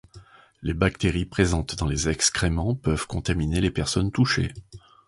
[0.63, 4.51] Les bactéries présentes dans les excréments peuvent contaminer les personnes touchées.